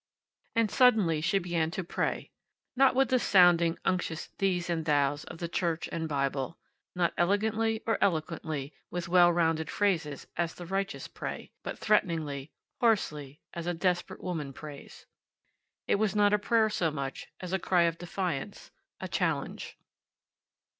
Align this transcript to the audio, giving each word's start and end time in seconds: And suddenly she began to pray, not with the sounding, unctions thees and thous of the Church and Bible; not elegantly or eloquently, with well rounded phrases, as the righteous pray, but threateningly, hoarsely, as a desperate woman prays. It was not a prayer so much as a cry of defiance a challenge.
And 0.55 0.71
suddenly 0.71 1.21
she 1.21 1.37
began 1.37 1.69
to 1.69 1.83
pray, 1.83 2.31
not 2.75 2.95
with 2.95 3.09
the 3.09 3.19
sounding, 3.19 3.77
unctions 3.85 4.29
thees 4.39 4.67
and 4.67 4.83
thous 4.85 5.25
of 5.25 5.37
the 5.37 5.47
Church 5.47 5.87
and 5.91 6.09
Bible; 6.09 6.57
not 6.95 7.13
elegantly 7.19 7.83
or 7.85 7.99
eloquently, 8.01 8.73
with 8.89 9.07
well 9.07 9.31
rounded 9.31 9.69
phrases, 9.69 10.25
as 10.35 10.55
the 10.55 10.65
righteous 10.65 11.07
pray, 11.07 11.51
but 11.61 11.77
threateningly, 11.77 12.51
hoarsely, 12.79 13.41
as 13.53 13.67
a 13.67 13.75
desperate 13.75 14.23
woman 14.23 14.53
prays. 14.53 15.05
It 15.87 15.97
was 15.99 16.15
not 16.15 16.33
a 16.33 16.39
prayer 16.39 16.71
so 16.71 16.89
much 16.89 17.27
as 17.39 17.53
a 17.53 17.59
cry 17.59 17.83
of 17.83 17.99
defiance 17.99 18.71
a 18.99 19.07
challenge. 19.07 19.77